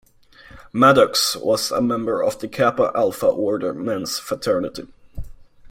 [0.73, 4.87] Maddox was a member of the Kappa Alpha Order men's fraternity.